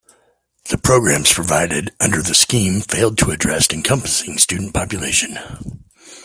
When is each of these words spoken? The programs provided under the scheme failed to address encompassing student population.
The 0.71 0.79
programs 0.79 1.31
provided 1.31 1.91
under 1.99 2.23
the 2.23 2.33
scheme 2.33 2.81
failed 2.81 3.19
to 3.19 3.29
address 3.29 3.69
encompassing 3.69 4.39
student 4.39 4.73
population. 4.73 5.37